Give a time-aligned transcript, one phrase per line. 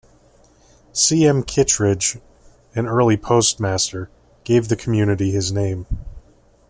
[0.93, 1.27] C.
[1.27, 1.43] M.
[1.43, 2.17] Kittredge,
[2.73, 4.09] an early postmaster,
[4.43, 5.85] gave the community his name.